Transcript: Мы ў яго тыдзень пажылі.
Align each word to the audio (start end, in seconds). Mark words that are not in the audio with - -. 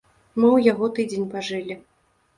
Мы 0.39 0.47
ў 0.55 0.59
яго 0.71 0.89
тыдзень 0.95 1.31
пажылі. 1.37 1.79